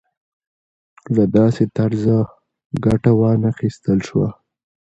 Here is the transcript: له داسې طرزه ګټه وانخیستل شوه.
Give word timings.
له 1.15 1.23
داسې 1.37 1.63
طرزه 1.77 2.17
ګټه 2.85 3.11
وانخیستل 3.19 3.99
شوه. 4.07 4.29